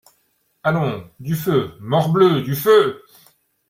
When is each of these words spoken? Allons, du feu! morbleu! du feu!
Allons, 0.63 1.07
du 1.19 1.35
feu! 1.35 1.75
morbleu! 1.79 2.41
du 2.41 2.55
feu! 2.55 3.03